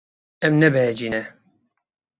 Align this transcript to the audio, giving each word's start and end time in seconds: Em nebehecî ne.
Em 0.45 0.53
nebehecî 0.61 1.07
ne. 1.13 1.21